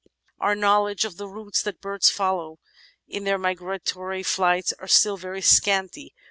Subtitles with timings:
[0.39, 2.57] Our knowledge of the routes that birds follow
[3.07, 6.15] in their migra tory flights is still very scanty.